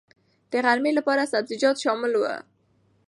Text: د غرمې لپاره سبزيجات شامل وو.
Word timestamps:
د 0.51 0.53
غرمې 0.65 0.91
لپاره 0.99 1.29
سبزيجات 1.33 1.75
شامل 1.83 2.11
وو. 2.17 2.35